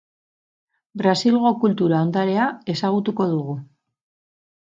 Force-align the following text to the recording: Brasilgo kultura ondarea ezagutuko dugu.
Brasilgo 1.01 1.51
kultura 1.65 1.99
ondarea 2.07 2.47
ezagutuko 2.75 3.27
dugu. 3.35 3.57